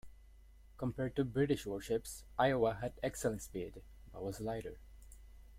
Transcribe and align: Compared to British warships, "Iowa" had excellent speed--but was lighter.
Compared 0.79 1.15
to 1.15 1.23
British 1.23 1.67
warships, 1.67 2.23
"Iowa" 2.35 2.79
had 2.81 2.93
excellent 3.03 3.41
speed--but 3.43 4.23
was 4.23 4.41
lighter. 4.41 4.79